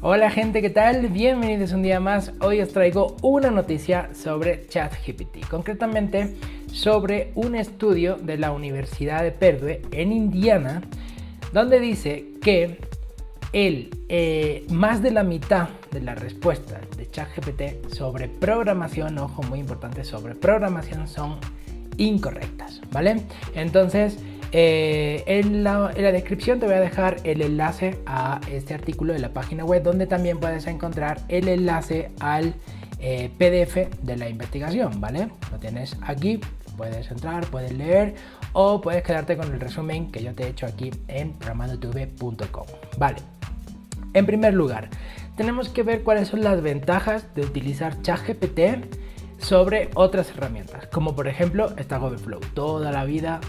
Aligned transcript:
Hola 0.00 0.30
gente, 0.30 0.62
¿qué 0.62 0.70
tal? 0.70 1.08
Bienvenidos 1.08 1.72
un 1.72 1.82
día 1.82 1.98
más. 1.98 2.32
Hoy 2.40 2.60
os 2.60 2.68
traigo 2.68 3.16
una 3.20 3.50
noticia 3.50 4.10
sobre 4.14 4.68
ChatGPT, 4.68 5.48
concretamente 5.50 6.36
sobre 6.72 7.32
un 7.34 7.56
estudio 7.56 8.14
de 8.14 8.38
la 8.38 8.52
Universidad 8.52 9.24
de 9.24 9.32
Perdue 9.32 9.82
en 9.90 10.12
Indiana, 10.12 10.82
donde 11.52 11.80
dice 11.80 12.26
que 12.40 12.78
el, 13.52 13.90
eh, 14.08 14.64
más 14.70 15.02
de 15.02 15.10
la 15.10 15.24
mitad 15.24 15.68
de 15.90 16.00
las 16.00 16.16
respuestas 16.16 16.78
de 16.96 17.10
ChatGPT 17.10 17.92
sobre 17.92 18.28
programación, 18.28 19.18
ojo 19.18 19.42
muy 19.42 19.58
importante, 19.58 20.04
sobre 20.04 20.36
programación 20.36 21.08
son 21.08 21.40
incorrectas, 21.96 22.80
¿vale? 22.92 23.22
Entonces, 23.52 24.16
eh, 24.52 25.24
en, 25.26 25.62
la, 25.62 25.88
descripción 25.88 26.58
te 26.58 26.66
voy 26.66 26.76
a 26.76 26.80
dejar 26.80 27.16
el 27.24 27.42
enlace 27.42 27.98
a 28.06 28.40
este 28.50 28.74
artículo 28.74 29.12
de 29.12 29.18
la 29.18 29.32
página 29.32 29.64
web 29.64 29.82
donde 29.82 30.06
también 30.06 30.38
puedes 30.38 30.66
encontrar 30.66 31.20
el 31.28 31.48
enlace 31.48 32.10
al 32.20 32.54
eh, 33.00 33.30
PDF 33.36 34.02
de 34.02 34.16
la 34.16 34.28
investigación, 34.28 35.00
¿vale? 35.00 35.28
Lo 35.52 35.58
tienes 35.58 35.96
aquí, 36.02 36.40
puedes 36.76 37.10
entrar, 37.10 37.46
puedes 37.46 37.72
leer 37.72 38.14
o 38.52 38.80
puedes 38.80 39.02
quedarte 39.02 39.36
con 39.36 39.52
el 39.52 39.60
resumen 39.60 40.10
que 40.10 40.22
yo 40.22 40.34
te 40.34 40.44
he 40.44 40.48
hecho 40.48 40.66
aquí 40.66 40.90
en 41.08 41.32
programandotube.com, 41.34 42.66
¿vale? 42.96 43.18
En 44.14 44.24
primer 44.24 44.54
lugar, 44.54 44.88
tenemos 45.36 45.68
que 45.68 45.82
ver 45.82 46.02
cuáles 46.02 46.28
son 46.28 46.42
las 46.42 46.62
ventajas 46.62 47.34
de 47.34 47.42
utilizar 47.42 48.00
ChatGPT 48.00 48.60
sobre 49.38 49.90
otras 49.94 50.30
herramientas, 50.30 50.86
como 50.88 51.14
por 51.14 51.28
ejemplo 51.28 51.68
Stack 51.78 52.02
Overflow. 52.02 52.40
Toda 52.54 52.90
la 52.90 53.04
vida 53.04 53.40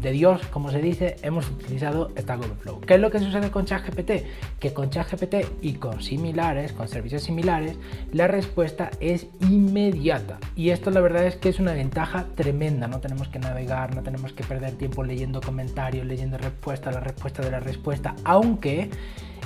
de 0.00 0.12
Dios, 0.12 0.40
como 0.48 0.70
se 0.70 0.80
dice, 0.80 1.16
hemos 1.22 1.48
utilizado 1.48 2.10
Stack 2.16 2.40
Overflow. 2.40 2.80
¿Qué 2.80 2.94
es 2.94 3.00
lo 3.00 3.10
que 3.10 3.18
sucede 3.18 3.50
con 3.50 3.64
ChatGPT? 3.64 4.10
Que 4.58 4.72
con 4.72 4.90
ChatGPT 4.90 5.34
y 5.62 5.74
con 5.74 6.02
similares, 6.02 6.72
con 6.72 6.88
servicios 6.88 7.22
similares, 7.22 7.76
la 8.12 8.26
respuesta 8.26 8.90
es 9.00 9.26
inmediata. 9.40 10.38
Y 10.54 10.70
esto 10.70 10.90
la 10.90 11.00
verdad 11.00 11.26
es 11.26 11.36
que 11.36 11.48
es 11.48 11.58
una 11.58 11.72
ventaja 11.72 12.26
tremenda. 12.34 12.86
No 12.86 13.00
tenemos 13.00 13.28
que 13.28 13.38
navegar, 13.38 13.94
no 13.94 14.02
tenemos 14.02 14.32
que 14.32 14.44
perder 14.44 14.72
tiempo 14.72 15.02
leyendo 15.04 15.40
comentarios, 15.40 16.06
leyendo 16.06 16.38
respuesta, 16.38 16.90
la 16.92 17.00
respuesta 17.00 17.42
de 17.42 17.50
la 17.50 17.60
respuesta, 17.60 18.14
aunque 18.24 18.90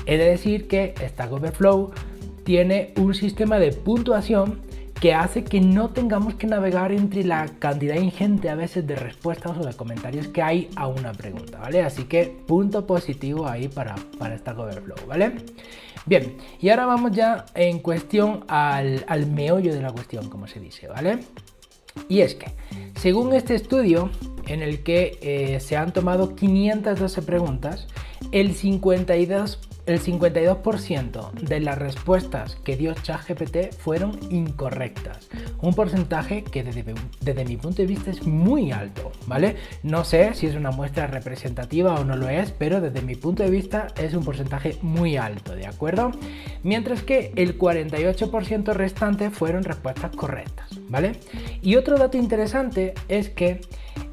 he 0.06 0.16
de 0.16 0.24
decir 0.24 0.68
que 0.68 0.94
Stack 0.98 1.32
Overflow 1.32 1.92
tiene 2.44 2.92
un 2.96 3.14
sistema 3.14 3.58
de 3.58 3.72
puntuación 3.72 4.60
que 5.02 5.14
hace 5.14 5.42
que 5.42 5.60
no 5.60 5.88
tengamos 5.88 6.36
que 6.36 6.46
navegar 6.46 6.92
entre 6.92 7.24
la 7.24 7.48
cantidad 7.58 7.96
ingente 7.96 8.48
a 8.48 8.54
veces 8.54 8.86
de 8.86 8.94
respuestas 8.94 9.58
o 9.58 9.66
de 9.66 9.74
comentarios 9.74 10.28
que 10.28 10.42
hay 10.42 10.70
a 10.76 10.86
una 10.86 11.10
pregunta, 11.10 11.58
¿vale? 11.58 11.82
Así 11.82 12.04
que 12.04 12.26
punto 12.46 12.86
positivo 12.86 13.48
ahí 13.48 13.66
para, 13.66 13.96
para 14.16 14.38
Stack 14.38 14.56
Overflow, 14.56 14.98
¿vale? 15.08 15.32
Bien, 16.06 16.36
y 16.60 16.68
ahora 16.68 16.86
vamos 16.86 17.10
ya 17.10 17.46
en 17.56 17.80
cuestión 17.80 18.44
al, 18.46 19.04
al 19.08 19.26
meollo 19.26 19.74
de 19.74 19.82
la 19.82 19.90
cuestión, 19.90 20.30
como 20.30 20.46
se 20.46 20.60
dice, 20.60 20.86
¿vale? 20.86 21.18
Y 22.08 22.20
es 22.20 22.36
que, 22.36 22.52
según 22.94 23.32
este 23.32 23.56
estudio, 23.56 24.08
en 24.46 24.62
el 24.62 24.84
que 24.84 25.18
eh, 25.20 25.58
se 25.58 25.76
han 25.76 25.92
tomado 25.92 26.36
512 26.36 27.22
preguntas, 27.22 27.88
el 28.30 28.54
52 28.54 29.58
el 29.86 30.00
52% 30.00 31.32
de 31.32 31.60
las 31.60 31.78
respuestas 31.78 32.56
que 32.56 32.76
dio 32.76 32.94
ChatGPT 32.94 33.74
fueron 33.76 34.18
incorrectas. 34.30 35.28
Un 35.60 35.74
porcentaje 35.74 36.44
que 36.44 36.62
desde, 36.62 37.44
mi 37.44 37.56
punto 37.56 37.82
de 37.82 37.86
vista 37.86 38.10
es 38.10 38.26
muy 38.26 38.70
alto, 38.70 39.12
¿vale? 39.26 39.56
No 39.82 40.04
sé 40.04 40.34
si 40.34 40.46
es 40.46 40.54
una 40.54 40.70
muestra 40.70 41.06
representativa 41.06 41.94
o 41.94 42.04
no 42.04 42.16
lo 42.16 42.28
es, 42.28 42.52
pero 42.52 42.80
desde 42.80 43.02
mi 43.02 43.16
punto 43.16 43.42
de 43.42 43.50
vista 43.50 43.88
es 43.96 44.14
un 44.14 44.24
porcentaje 44.24 44.76
muy 44.82 45.16
alto, 45.16 45.54
¿de 45.54 45.66
acuerdo? 45.66 46.12
Mientras 46.62 47.02
que 47.02 47.32
el 47.36 47.58
48% 47.58 48.72
restante 48.74 49.30
fueron 49.30 49.64
respuestas 49.64 50.14
correctas, 50.14 50.68
¿vale? 50.88 51.12
Y 51.60 51.76
otro 51.76 51.98
dato 51.98 52.16
interesante 52.16 52.94
es 53.08 53.30
que 53.30 53.60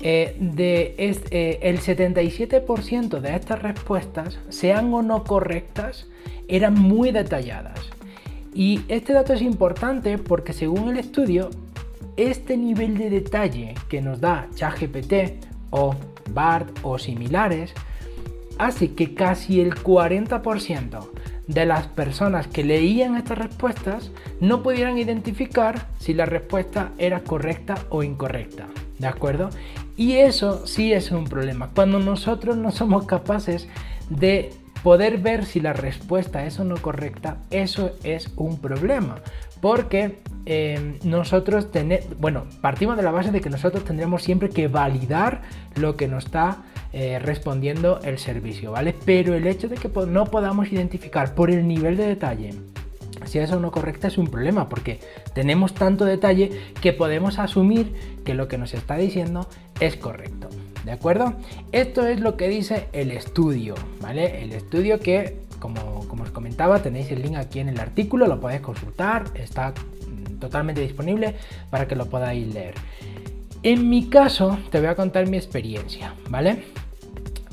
eh, 0.02 0.36
eh, 0.58 1.60
el 1.62 1.80
77% 1.80 3.20
de 3.20 3.36
estas 3.36 3.62
respuestas, 3.62 4.40
sean 4.50 4.94
o 4.94 5.02
no 5.02 5.24
correctas, 5.24 6.08
eran 6.48 6.74
muy 6.74 7.12
detalladas. 7.12 7.80
Y 8.54 8.82
este 8.88 9.14
dato 9.14 9.34
es 9.34 9.42
importante 9.42 10.18
porque 10.18 10.54
según 10.54 10.90
el 10.90 10.98
estudio, 10.98 11.50
este 12.18 12.58
nivel 12.58 12.98
de 12.98 13.10
detalle 13.10 13.76
que 13.88 14.02
nos 14.02 14.20
da 14.20 14.48
ChatGPT 14.56 15.46
o 15.70 15.96
BART 16.34 16.80
o 16.84 16.98
similares 16.98 17.74
hace 18.58 18.94
que 18.94 19.14
casi 19.14 19.62
el 19.62 19.76
40% 19.76 21.08
de 21.48 21.66
las 21.66 21.88
personas 21.88 22.48
que 22.48 22.64
leían 22.64 23.16
estas 23.16 23.38
respuestas 23.38 24.12
no 24.40 24.62
pudieran 24.62 24.98
identificar 24.98 25.88
si 25.98 26.14
la 26.14 26.26
respuesta 26.26 26.92
era 26.98 27.22
correcta 27.22 27.76
o 27.90 28.04
incorrecta. 28.04 28.68
¿De 29.00 29.08
acuerdo? 29.08 29.50
Y 30.00 30.16
eso 30.16 30.66
sí 30.66 30.94
es 30.94 31.12
un 31.12 31.26
problema. 31.26 31.72
Cuando 31.76 32.00
nosotros 32.00 32.56
no 32.56 32.72
somos 32.72 33.06
capaces 33.06 33.68
de 34.10 34.50
poder 34.82 35.18
ver 35.18 35.44
si 35.46 35.60
la 35.60 35.74
respuesta 35.74 36.46
es 36.46 36.58
o 36.58 36.64
no 36.64 36.78
correcta, 36.78 37.36
eso 37.52 37.92
es 38.06 38.32
un 38.38 38.62
problema. 38.62 39.18
Porque 39.60 40.20
em, 40.46 41.00
nosotros 41.04 41.70
tenemos, 41.70 42.18
bueno, 42.18 42.46
partimos 42.62 42.96
de 42.96 43.04
la 43.04 43.12
base 43.12 43.32
de 43.32 43.42
que 43.42 43.50
nosotros 43.50 43.84
tendremos 43.84 44.24
siempre 44.24 44.48
que 44.48 44.70
validar 44.70 45.42
lo 45.76 45.98
que 45.98 46.08
nos 46.08 46.24
está 46.24 46.60
eh, 46.94 47.20
respondiendo 47.20 48.00
el 48.02 48.20
servicio, 48.20 48.72
¿vale? 48.72 48.96
Pero 49.04 49.34
el 49.34 49.48
hecho 49.48 49.68
de 49.68 49.76
que 49.76 49.90
no 50.08 50.28
podamos 50.28 50.72
identificar 50.72 51.36
por 51.36 51.52
el 51.52 51.68
nivel 51.68 51.98
de 51.98 52.08
detalle 52.08 52.54
si 53.30 53.40
eso 53.40 53.60
no 53.60 53.72
correcta 53.72 54.08
es 54.08 54.18
un 54.18 54.28
problema 54.28 54.68
porque 54.68 55.00
tenemos 55.34 55.74
tanto 55.74 56.06
detalle 56.06 56.52
que 56.82 56.94
podemos 56.94 57.40
asumir 57.40 57.94
que 58.26 58.34
lo 58.34 58.48
que 58.48 58.58
nos 58.58 58.74
está 58.74 58.98
diciendo 58.98 59.48
es 59.80 59.96
correcto. 59.96 60.50
¿De 60.84 60.92
acuerdo? 60.92 61.34
Esto 61.72 62.06
es 62.08 62.20
lo 62.20 62.36
que 62.38 62.48
dice 62.48 62.88
el 62.94 63.12
estudio, 63.12 63.76
¿vale? 64.02 64.44
El 64.44 64.54
estudio 64.54 65.00
que, 65.00 65.38
como, 65.60 66.08
como 66.08 66.24
os 66.24 66.32
comentaba, 66.32 66.82
tenéis 66.82 67.12
el 67.12 67.22
link 67.22 67.36
aquí 67.36 67.60
en 67.60 67.70
el 67.70 67.80
artículo, 67.80 68.28
lo 68.28 68.40
podéis 68.40 68.62
consultar, 68.62 69.26
está 69.36 69.72
mm, 69.72 70.40
totalmente 70.40 70.82
disponible 70.82 71.36
para 71.70 71.88
que 71.88 71.96
lo 71.96 72.10
podáis 72.10 72.52
leer. 72.54 72.74
En 73.62 73.90
mi 73.90 74.08
caso, 74.08 74.58
te 74.72 74.80
voy 74.80 74.88
a 74.88 74.96
contar 74.96 75.28
mi 75.28 75.38
experiencia, 75.38 76.14
¿vale? 76.30 76.64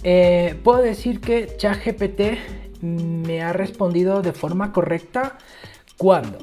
Eh, 0.04 0.54
puedo 0.62 0.80
decir 0.80 1.20
que 1.20 1.56
ChatGPT 1.56 2.20
me 2.82 3.42
ha 3.42 3.52
respondido 3.52 4.22
de 4.22 4.32
forma 4.32 4.72
correcta 4.72 5.38
cuando 5.96 6.38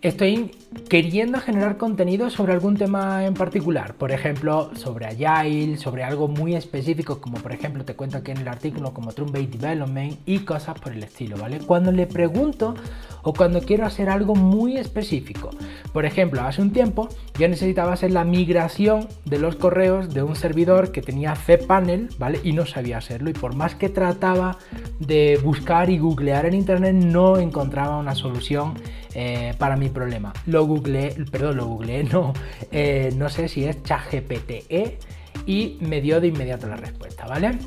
estoy 0.00 0.50
queriendo 0.88 1.40
generar 1.40 1.76
contenido 1.76 2.30
sobre 2.30 2.52
algún 2.52 2.76
tema 2.76 3.24
en 3.24 3.34
particular, 3.34 3.94
por 3.94 4.12
ejemplo, 4.12 4.70
sobre 4.74 5.06
Agile, 5.06 5.76
sobre 5.76 6.04
algo 6.04 6.28
muy 6.28 6.54
específico, 6.54 7.20
como 7.20 7.38
por 7.38 7.52
ejemplo 7.52 7.84
te 7.84 7.94
cuento 7.94 8.18
aquí 8.18 8.30
en 8.30 8.38
el 8.38 8.48
artículo 8.48 8.92
como 8.92 9.12
Trump 9.12 9.32
Development 9.32 10.18
y 10.26 10.40
cosas 10.40 10.78
por 10.78 10.92
el 10.92 11.02
estilo, 11.02 11.36
¿vale? 11.36 11.58
Cuando 11.58 11.92
le 11.92 12.06
pregunto 12.06 12.74
o 13.22 13.32
cuando 13.32 13.60
quiero 13.60 13.84
hacer 13.84 14.08
algo 14.08 14.34
muy 14.34 14.76
específico. 14.76 15.50
Por 15.92 16.04
ejemplo, 16.04 16.42
hace 16.42 16.62
un 16.62 16.72
tiempo 16.72 17.08
yo 17.38 17.48
necesitaba 17.48 17.92
hacer 17.92 18.10
la 18.10 18.24
migración 18.24 19.08
de 19.24 19.38
los 19.38 19.56
correos 19.56 20.12
de 20.14 20.22
un 20.22 20.36
servidor 20.36 20.92
que 20.92 21.02
tenía 21.02 21.34
cPanel, 21.34 22.08
¿vale? 22.18 22.40
Y 22.44 22.52
no 22.52 22.66
sabía 22.66 22.98
hacerlo 22.98 23.30
y 23.30 23.34
por 23.34 23.54
más 23.54 23.74
que 23.74 23.88
trataba 23.88 24.58
de 24.98 25.38
buscar 25.42 25.90
y 25.90 25.98
googlear 25.98 26.46
en 26.46 26.54
internet 26.54 26.94
no 26.94 27.38
encontraba 27.38 27.98
una 27.98 28.14
solución 28.14 28.74
eh, 29.14 29.54
para 29.58 29.76
mi 29.76 29.88
problema. 29.88 30.32
Googleé, 30.64 31.14
perdón, 31.30 31.56
lo 31.56 31.66
googleé, 31.66 32.04
no, 32.04 32.32
eh, 32.70 33.12
no 33.16 33.28
sé 33.28 33.48
si 33.48 33.64
es 33.64 33.82
ChatGPTE 33.82 34.98
y 35.46 35.78
me 35.80 36.00
dio 36.00 36.20
de 36.20 36.28
inmediato 36.28 36.66
la 36.66 36.76
respuesta, 36.76 37.26
¿vale? 37.26 37.58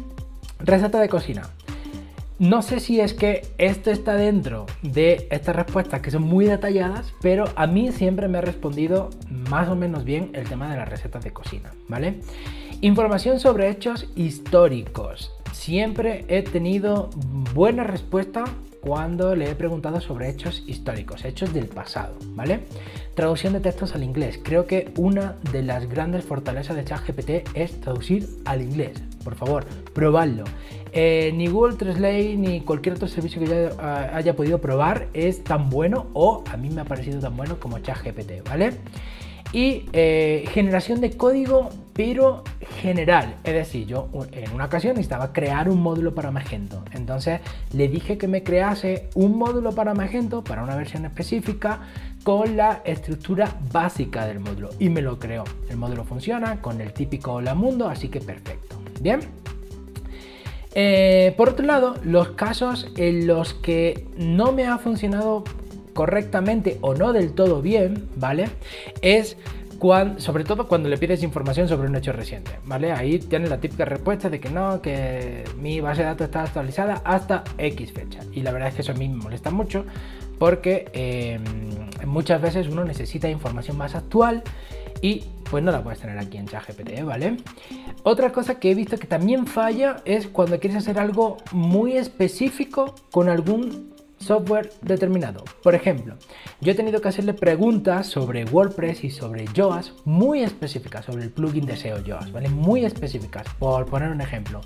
Receta 0.59 0.99
de 0.99 1.09
cocina. 1.09 1.49
No 2.41 2.63
sé 2.63 2.79
si 2.79 2.99
es 2.99 3.13
que 3.13 3.47
esto 3.59 3.91
está 3.91 4.15
dentro 4.15 4.65
de 4.81 5.27
estas 5.29 5.55
respuestas 5.55 6.01
que 6.01 6.09
son 6.09 6.23
muy 6.23 6.45
detalladas, 6.45 7.13
pero 7.21 7.45
a 7.55 7.67
mí 7.67 7.91
siempre 7.91 8.27
me 8.27 8.39
ha 8.39 8.41
respondido 8.41 9.11
más 9.29 9.69
o 9.69 9.75
menos 9.75 10.03
bien 10.05 10.31
el 10.33 10.49
tema 10.49 10.67
de 10.67 10.75
las 10.75 10.89
recetas 10.89 11.23
de 11.23 11.33
cocina, 11.33 11.71
¿vale? 11.87 12.21
Información 12.81 13.39
sobre 13.39 13.69
hechos 13.69 14.07
históricos. 14.15 15.31
Siempre 15.51 16.25
he 16.29 16.41
tenido 16.41 17.11
buena 17.53 17.83
respuesta 17.83 18.45
cuando 18.81 19.35
le 19.35 19.49
he 19.49 19.55
preguntado 19.55 20.01
sobre 20.01 20.29
hechos 20.29 20.63
históricos, 20.67 21.23
hechos 21.23 21.53
del 21.53 21.67
pasado, 21.67 22.15
¿vale? 22.35 22.61
Traducción 23.13 23.53
de 23.53 23.59
textos 23.59 23.93
al 23.95 24.03
inglés. 24.03 24.39
Creo 24.43 24.65
que 24.65 24.91
una 24.97 25.37
de 25.51 25.61
las 25.61 25.87
grandes 25.87 26.25
fortalezas 26.25 26.75
de 26.75 26.83
ChatGPT 26.83 27.55
es 27.55 27.79
traducir 27.79 28.27
al 28.45 28.61
inglés. 28.61 29.01
Por 29.23 29.35
favor, 29.35 29.65
probadlo. 29.93 30.43
Eh, 30.93 31.31
ni 31.35 31.47
Google 31.47 31.77
Translate 31.77 32.35
ni 32.35 32.61
cualquier 32.61 32.95
otro 32.95 33.07
servicio 33.07 33.39
que 33.39 33.47
yo 33.47 33.81
haya, 33.81 34.35
podido 34.35 34.59
probar 34.59 35.07
es 35.13 35.43
tan 35.43 35.69
bueno 35.69 36.07
o 36.13 36.43
a 36.51 36.57
mí 36.57 36.69
me 36.69 36.81
ha 36.81 36.85
parecido 36.85 37.19
tan 37.19 37.37
bueno 37.37 37.59
como 37.59 37.79
ChatGPT, 37.79 38.47
¿vale? 38.49 38.73
Y 39.53 39.85
eh, 39.93 40.45
generación 40.51 41.01
de 41.01 41.11
código, 41.11 41.69
pero 41.93 42.43
general. 42.81 43.35
Es 43.43 43.53
decir, 43.53 43.85
yo 43.85 44.09
en 44.31 44.51
una 44.51 44.65
ocasión 44.65 44.93
necesitaba 44.93 45.33
crear 45.33 45.69
un 45.69 45.81
módulo 45.81 46.15
para 46.15 46.31
Magento. 46.31 46.83
Entonces 46.93 47.41
le 47.73 47.87
dije 47.87 48.17
que 48.17 48.27
me 48.27 48.43
crease 48.43 49.09
un 49.15 49.37
módulo 49.37 49.73
para 49.73 49.93
Magento, 49.93 50.43
para 50.43 50.63
una 50.63 50.75
versión 50.75 51.05
específica, 51.05 51.81
con 52.23 52.55
la 52.55 52.81
estructura 52.85 53.57
básica 53.71 54.25
del 54.25 54.39
módulo. 54.39 54.69
Y 54.79 54.89
me 54.89 55.01
lo 55.01 55.19
creó. 55.19 55.43
El 55.69 55.77
módulo 55.77 56.05
funciona 56.05 56.61
con 56.61 56.79
el 56.79 56.93
típico 56.93 57.33
Hola 57.33 57.53
Mundo, 57.53 57.89
así 57.89 58.07
que 58.07 58.21
perfecto. 58.21 58.77
Bien. 59.01 59.19
Eh, 60.73 61.33
por 61.35 61.49
otro 61.49 61.65
lado, 61.65 61.95
los 62.03 62.29
casos 62.29 62.87
en 62.95 63.27
los 63.27 63.53
que 63.53 64.07
no 64.15 64.53
me 64.53 64.67
ha 64.67 64.77
funcionado 64.77 65.43
correctamente 65.93 66.77
o 66.81 66.93
no 66.93 67.13
del 67.13 67.33
todo 67.33 67.61
bien, 67.61 68.09
¿vale? 68.15 68.49
Es 69.01 69.37
cuando, 69.79 70.21
sobre 70.21 70.43
todo 70.43 70.67
cuando 70.67 70.89
le 70.89 70.97
pides 70.97 71.23
información 71.23 71.67
sobre 71.67 71.87
un 71.87 71.95
hecho 71.95 72.11
reciente, 72.11 72.51
¿vale? 72.65 72.91
Ahí 72.91 73.17
tienes 73.17 73.49
la 73.49 73.59
típica 73.59 73.83
respuesta 73.83 74.29
de 74.29 74.39
que 74.39 74.49
no, 74.49 74.81
que 74.81 75.43
mi 75.59 75.81
base 75.81 76.01
de 76.01 76.07
datos 76.07 76.25
está 76.25 76.43
actualizada 76.43 77.01
hasta 77.03 77.43
X 77.57 77.91
fecha. 77.91 78.19
Y 78.31 78.41
la 78.41 78.51
verdad 78.51 78.69
es 78.69 78.75
que 78.75 78.81
eso 78.81 78.91
a 78.91 78.95
mí 78.95 79.09
me 79.09 79.15
molesta 79.15 79.49
mucho 79.49 79.85
porque 80.37 80.89
em, 80.93 81.43
muchas 82.07 82.41
veces 82.41 82.67
uno 82.67 82.83
necesita 82.83 83.29
información 83.29 83.77
más 83.77 83.95
actual 83.95 84.43
y 85.01 85.23
pues 85.49 85.63
no 85.63 85.71
la 85.71 85.83
puedes 85.83 85.99
tener 85.99 86.17
aquí 86.17 86.37
en 86.37 86.47
ChatGPT, 86.47 87.03
¿vale? 87.03 87.37
Otra 88.03 88.31
cosa 88.31 88.59
que 88.59 88.71
he 88.71 88.75
visto 88.75 88.97
que 88.97 89.07
también 89.07 89.47
falla 89.47 89.97
es 90.05 90.27
cuando 90.27 90.59
quieres 90.59 90.77
hacer 90.77 90.97
algo 90.97 91.37
muy 91.51 91.93
específico 91.93 92.95
con 93.11 93.29
algún 93.29 93.90
software 94.21 94.71
determinado. 94.81 95.43
Por 95.63 95.75
ejemplo, 95.75 96.15
yo 96.61 96.71
he 96.71 96.75
tenido 96.75 97.01
que 97.01 97.09
hacerle 97.09 97.33
preguntas 97.33 98.07
sobre 98.07 98.45
WordPress 98.45 99.03
y 99.03 99.09
sobre 99.09 99.45
Yoast 99.53 99.91
muy 100.05 100.43
específicas, 100.43 101.05
sobre 101.05 101.23
el 101.23 101.31
plugin 101.31 101.65
de 101.65 101.75
SEO 101.75 102.03
Yoast, 102.03 102.31
¿vale? 102.31 102.49
Muy 102.49 102.85
específicas, 102.85 103.45
por 103.59 103.85
poner 103.87 104.09
un 104.09 104.21
ejemplo. 104.21 104.61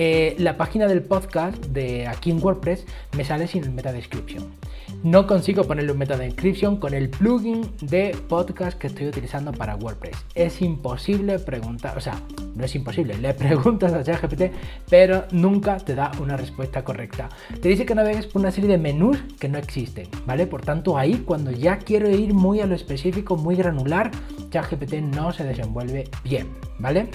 Eh, 0.00 0.36
la 0.38 0.56
página 0.56 0.86
del 0.86 1.02
podcast 1.02 1.56
de 1.66 2.06
aquí 2.06 2.30
en 2.30 2.40
WordPress 2.40 2.86
me 3.16 3.24
sale 3.24 3.48
sin 3.48 3.64
el 3.64 3.72
meta 3.72 3.90
description. 3.90 4.54
No 5.02 5.26
consigo 5.26 5.64
ponerle 5.64 5.90
un 5.90 5.98
meta 5.98 6.16
description 6.16 6.76
con 6.76 6.94
el 6.94 7.10
plugin 7.10 7.68
de 7.80 8.16
podcast 8.28 8.78
que 8.78 8.86
estoy 8.86 9.08
utilizando 9.08 9.50
para 9.50 9.74
WordPress. 9.74 10.16
Es 10.36 10.62
imposible 10.62 11.40
preguntar, 11.40 11.98
o 11.98 12.00
sea, 12.00 12.14
no 12.54 12.64
es 12.64 12.76
imposible, 12.76 13.18
le 13.18 13.34
preguntas 13.34 13.92
a 13.92 14.04
ChatGPT, 14.04 14.52
pero 14.88 15.24
nunca 15.32 15.78
te 15.78 15.96
da 15.96 16.12
una 16.20 16.36
respuesta 16.36 16.84
correcta. 16.84 17.28
Te 17.60 17.68
dice 17.68 17.84
que 17.84 17.96
navegues 17.96 18.28
por 18.28 18.40
una 18.40 18.52
serie 18.52 18.70
de 18.70 18.78
menús 18.78 19.18
que 19.40 19.48
no 19.48 19.58
existen, 19.58 20.06
¿vale? 20.26 20.46
Por 20.46 20.62
tanto, 20.62 20.96
ahí 20.96 21.24
cuando 21.26 21.50
ya 21.50 21.78
quiero 21.78 22.08
ir 22.08 22.34
muy 22.34 22.60
a 22.60 22.66
lo 22.66 22.76
específico, 22.76 23.36
muy 23.36 23.56
granular, 23.56 24.12
ChatGPT 24.50 24.94
no 24.94 25.32
se 25.32 25.42
desenvuelve 25.42 26.04
bien, 26.22 26.46
¿vale? 26.78 27.08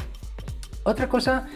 Otra 0.83 1.07
cosa 1.07 1.47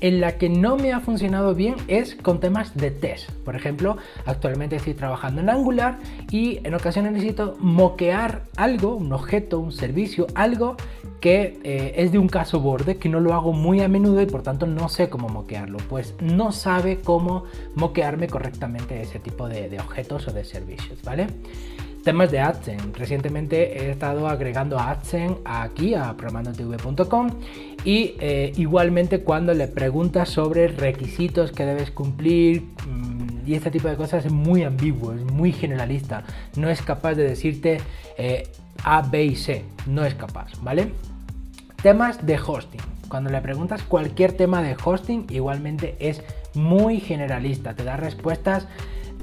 en 0.00 0.20
la 0.20 0.38
que 0.38 0.48
no 0.48 0.76
me 0.76 0.92
ha 0.92 1.00
funcionado 1.00 1.54
bien 1.54 1.76
es 1.88 2.14
con 2.14 2.40
temas 2.40 2.76
de 2.76 2.90
test. 2.90 3.30
Por 3.44 3.56
ejemplo, 3.56 3.96
actualmente 4.24 4.76
estoy 4.76 4.94
trabajando 4.94 5.40
en 5.40 5.48
Angular 5.48 5.98
y 6.30 6.60
en 6.64 6.74
ocasiones 6.74 7.12
necesito 7.12 7.56
moquear 7.60 8.42
algo, 8.56 8.96
un 8.96 9.12
objeto, 9.12 9.58
un 9.58 9.72
servicio, 9.72 10.26
algo 10.34 10.76
que 11.20 11.58
eh, 11.64 11.94
es 11.96 12.12
de 12.12 12.18
un 12.18 12.28
caso 12.28 12.60
borde, 12.60 12.98
que 12.98 13.08
no 13.08 13.20
lo 13.20 13.34
hago 13.34 13.52
muy 13.52 13.80
a 13.80 13.88
menudo 13.88 14.20
y 14.20 14.26
por 14.26 14.42
tanto 14.42 14.66
no 14.66 14.88
sé 14.88 15.08
cómo 15.08 15.28
moquearlo. 15.28 15.78
Pues 15.88 16.14
no 16.20 16.52
sabe 16.52 16.98
cómo 17.02 17.44
moquearme 17.74 18.28
correctamente 18.28 19.00
ese 19.00 19.18
tipo 19.18 19.48
de, 19.48 19.68
de 19.68 19.80
objetos 19.80 20.28
o 20.28 20.32
de 20.32 20.44
servicios, 20.44 21.02
¿vale? 21.02 21.28
Temas 22.06 22.30
de 22.30 22.38
AdSense. 22.38 22.92
Recientemente 22.92 23.82
he 23.82 23.90
estado 23.90 24.28
agregando 24.28 24.78
AdSense 24.78 25.40
aquí 25.44 25.96
a 25.96 26.16
programandotv.com 26.16 27.30
y 27.84 28.14
eh, 28.20 28.52
igualmente 28.54 29.22
cuando 29.22 29.52
le 29.54 29.66
preguntas 29.66 30.28
sobre 30.28 30.68
requisitos 30.68 31.50
que 31.50 31.64
debes 31.64 31.90
cumplir 31.90 32.62
mm, 32.86 33.48
y 33.48 33.54
este 33.54 33.72
tipo 33.72 33.88
de 33.88 33.96
cosas 33.96 34.24
es 34.24 34.30
muy 34.30 34.62
ambiguo, 34.62 35.14
es 35.14 35.24
muy 35.32 35.50
generalista. 35.50 36.22
No 36.54 36.70
es 36.70 36.80
capaz 36.80 37.14
de 37.14 37.24
decirte 37.24 37.78
eh, 38.16 38.52
A, 38.84 39.02
B 39.02 39.24
y 39.24 39.34
C. 39.34 39.64
No 39.86 40.04
es 40.04 40.14
capaz, 40.14 40.52
¿vale? 40.62 40.92
Temas 41.82 42.24
de 42.24 42.38
hosting. 42.38 42.82
Cuando 43.08 43.30
le 43.30 43.40
preguntas 43.40 43.82
cualquier 43.82 44.30
tema 44.30 44.62
de 44.62 44.76
hosting, 44.84 45.26
igualmente 45.30 45.96
es 45.98 46.22
muy 46.54 47.00
generalista. 47.00 47.74
Te 47.74 47.82
da 47.82 47.96
respuestas 47.96 48.68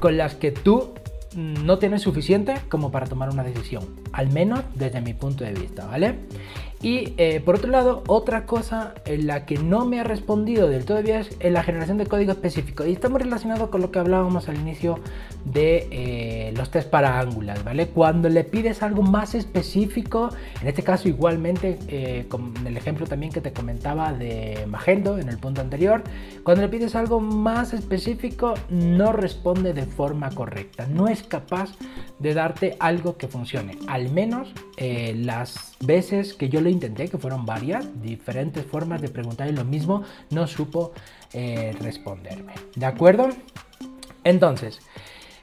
con 0.01 0.17
las 0.17 0.35
que 0.35 0.51
tú 0.51 0.95
no 1.35 1.77
tienes 1.79 2.01
suficiente 2.01 2.55
como 2.69 2.91
para 2.91 3.07
tomar 3.07 3.29
una 3.29 3.43
decisión, 3.43 3.83
al 4.13 4.31
menos 4.31 4.61
desde 4.75 5.01
mi 5.01 5.13
punto 5.13 5.43
de 5.43 5.53
vista, 5.53 5.85
¿vale? 5.85 6.15
Y 6.83 7.13
eh, 7.15 7.39
por 7.39 7.55
otro 7.55 7.71
lado, 7.71 8.03
otra 8.07 8.45
cosa 8.45 8.93
en 9.05 9.25
la 9.25 9.45
que 9.45 9.57
no 9.57 9.85
me 9.85 10.01
ha 10.01 10.03
respondido 10.03 10.67
del 10.67 10.83
todo 10.83 11.01
bien 11.01 11.21
es 11.21 11.29
en 11.39 11.53
la 11.53 11.63
generación 11.63 11.97
de 11.97 12.05
código 12.05 12.33
específico. 12.33 12.85
Y 12.85 12.91
estamos 12.91 13.21
relacionados 13.21 13.69
con 13.69 13.79
lo 13.79 13.89
que 13.89 13.99
hablábamos 13.99 14.49
al 14.49 14.57
inicio 14.57 14.99
de 15.45 15.87
eh, 15.91 16.53
los 16.57 16.71
test 16.71 16.89
para 16.89 17.21
Angular, 17.21 17.63
¿vale? 17.63 17.87
Cuando 17.87 18.27
le 18.27 18.43
pides 18.43 18.83
algo 18.83 19.01
más 19.01 19.33
específico, 19.33 20.29
en 20.61 20.67
este 20.67 20.83
caso 20.83 21.07
igualmente, 21.07 21.79
eh, 21.87 22.25
con 22.27 22.53
el 22.67 22.75
ejemplo 22.75 23.07
también 23.07 23.31
que 23.31 23.39
te 23.39 23.53
comentaba 23.53 24.11
de 24.11 24.65
Magento 24.67 25.17
en 25.17 25.29
el 25.29 25.37
punto 25.37 25.61
anterior, 25.61 26.03
cuando 26.43 26.63
le 26.63 26.67
pides 26.67 26.95
algo 26.95 27.21
más 27.21 27.73
específico, 27.73 28.55
no 28.69 29.13
responde 29.13 29.73
de 29.73 29.85
forma 29.85 30.31
correcta. 30.31 30.85
No 30.87 31.07
es 31.07 31.23
capaz 31.23 31.69
de 32.23 32.33
darte 32.33 32.75
algo 32.79 33.17
que 33.17 33.27
funcione. 33.27 33.77
Al 33.87 34.09
menos 34.09 34.51
las 34.77 35.75
veces 35.79 36.33
que 36.33 36.49
yo 36.49 36.59
le 36.59 36.71
intenté, 36.71 37.07
que 37.07 37.17
fueron 37.17 37.45
varias, 37.45 37.85
diferentes 38.01 38.65
formas 38.65 39.01
de 39.01 39.09
preguntar 39.09 39.43
lo 39.51 39.65
mismo, 39.65 40.03
no 40.29 40.47
supo 40.47 40.93
eh, 41.33 41.75
responderme. 41.79 42.53
¿De 42.75 42.85
acuerdo? 42.85 43.29
Entonces, 44.23 44.79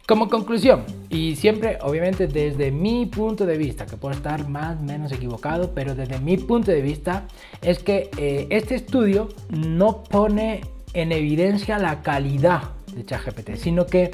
como 0.07 0.29
conclusión, 0.29 0.85
y 1.09 1.37
siempre 1.37 1.79
obviamente 1.83 2.27
desde 2.27 2.71
mi 2.71 3.07
punto 3.07 3.47
de 3.47 3.57
vista, 3.57 3.87
que 3.87 3.97
puedo 3.97 4.15
estar 4.15 4.49
más 4.49 4.79
o 4.79 4.83
menos 4.83 5.13
equivocado, 5.13 5.73
pero 5.75 5.95
desde 5.95 6.19
mi 6.19 6.37
punto 6.37 6.71
de 6.71 6.81
vista 6.81 7.27
es 7.63 7.79
que 7.81 8.11
eh, 8.17 8.47
este 8.51 8.75
estudio 8.75 9.29
no 9.51 10.03
pone 10.05 10.63
en 10.95 11.13
evidencia 11.13 11.79
la 11.79 12.03
calidad 12.03 12.63
de 12.95 13.05
ChatGPT, 13.05 13.57
sino 13.57 13.87
que 13.87 14.11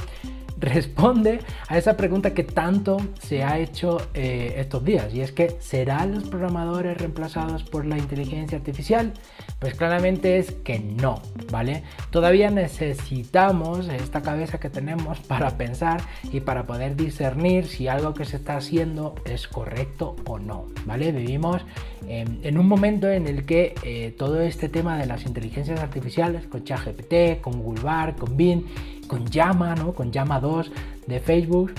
responde 0.59 1.41
a 1.69 1.79
esa 1.79 1.97
pregunta 1.97 2.33
que 2.33 2.45
tanto 2.45 2.99
se 3.21 3.45
ha 3.45 3.59
hecho 3.59 3.99
eh, 4.15 4.55
estos 4.57 4.85
días 4.85 5.13
y 5.15 5.21
es 5.21 5.33
que 5.33 5.57
¿serán 5.61 6.15
los 6.15 6.25
programadores 6.25 6.97
reemplazados 6.97 7.63
por 7.63 7.85
la 7.85 7.99
inteligencia 7.99 8.59
artificial? 8.59 9.13
Pues 9.59 9.75
claramente 9.75 10.39
es 10.39 10.53
que 10.53 10.79
no, 10.79 11.21
¿vale? 11.51 11.83
Todavía 12.11 12.51
necesitamos 12.51 13.89
esta 13.89 14.23
cabeza 14.23 14.59
que 14.59 14.71
tenemos 14.71 15.19
para 15.29 15.57
pensar 15.57 16.01
y 16.33 16.41
para 16.41 16.67
poder 16.67 16.97
discernir 16.97 17.67
si 17.67 17.89
algo 17.89 18.15
que 18.15 18.25
se 18.25 18.37
está 18.37 18.57
haciendo 18.57 19.15
es 19.25 19.49
correcto 19.49 20.17
o 20.27 20.39
no, 20.39 20.67
¿vale? 20.85 21.13
Vivimos 21.13 21.63
en 22.09 22.59
un 22.59 22.69
momento 22.69 23.09
en 23.09 23.27
el 23.27 23.45
que 23.45 23.75
eh, 23.83 24.15
todo 24.17 24.41
este 24.41 24.69
tema 24.69 24.97
de 24.97 25.07
las 25.07 25.27
inteligencias 25.27 25.81
artificiales 25.81 26.47
con 26.47 26.65
ChatGPT, 26.65 27.41
con 27.41 27.63
Google 27.63 28.15
con 28.19 28.37
Bing 28.37 28.65
con 29.07 29.27
Llama, 29.27 29.75
¿no? 29.75 29.93
Con 29.93 30.13
Llama 30.13 30.41
2 30.41 30.71
de 31.07 31.21
Facebook. 31.21 31.73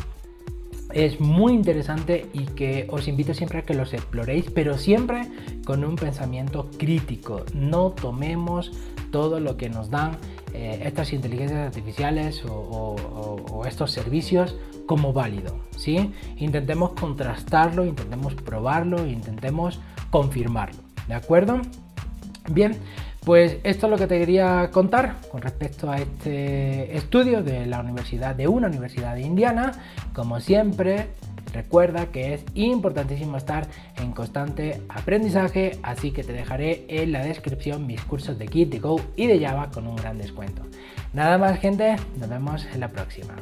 Es 0.93 1.19
muy 1.19 1.53
interesante 1.53 2.27
y 2.33 2.45
que 2.45 2.87
os 2.89 3.07
invito 3.07 3.33
siempre 3.33 3.59
a 3.59 3.61
que 3.63 3.73
los 3.73 3.93
exploréis, 3.93 4.49
pero 4.49 4.77
siempre 4.77 5.27
con 5.65 5.83
un 5.83 5.95
pensamiento 5.95 6.69
crítico. 6.77 7.43
No 7.53 7.91
tomemos 7.91 8.71
todo 9.11 9.39
lo 9.39 9.57
que 9.57 9.69
nos 9.69 9.89
dan 9.89 10.17
eh, 10.53 10.81
estas 10.85 11.11
inteligencias 11.11 11.59
artificiales 11.59 12.43
o, 12.47 12.95
estos 13.67 13.91
servicios 13.91 14.55
como 14.85 15.11
válido. 15.11 15.57
¿sí? 15.75 16.11
Intentemos 16.37 16.91
contrastarlo, 16.93 17.85
intentemos 17.85 18.33
probarlo, 18.33 19.05
intentemos 19.05 19.81
confirmarlo. 20.09 20.81
¿De 21.07 21.13
acuerdo? 21.13 21.61
Bien, 22.49 22.77
pues 23.27 23.57
esto 23.63 23.87
es 23.87 23.91
lo 23.91 23.97
que 23.97 24.07
te 24.07 24.19
quería 24.19 24.69
contar 24.71 25.15
con 25.29 25.41
respecto 25.41 25.91
a 25.91 25.97
este 25.97 26.95
estudio 26.95 27.43
de 27.43 27.65
la 27.65 27.81
universidad, 27.81 28.35
de 28.35 28.47
una 28.47 28.67
universidad 28.67 29.15
de 29.15 29.21
Indiana. 29.21 29.73
Como 30.13 30.39
siempre, 30.39 31.07
recuerda 31.53 32.05
que 32.05 32.35
es 32.35 32.45
importantísimo 32.55 33.35
estar 33.35 33.67
en 33.97 34.13
constante 34.13 34.81
aprendizaje, 34.87 35.77
así 35.83 36.11
que 36.11 36.23
te 36.23 36.31
dejaré 36.31 36.85
en 36.87 37.11
la 37.11 37.23
descripción 37.23 37.85
mis 37.85 38.01
cursos 38.01 38.39
de 38.39 38.47
Git, 38.47 38.69
de 38.69 38.79
Go 38.79 39.01
y 39.17 39.27
de 39.27 39.45
Java 39.45 39.71
con 39.71 39.87
un 39.87 39.97
gran 39.97 40.17
descuento. 40.17 40.61
Nada 41.11 41.37
más 41.37 41.59
gente, 41.59 41.97
nos 42.17 42.29
vemos 42.29 42.65
en 42.73 42.79
la 42.79 42.87
próxima. 42.87 43.33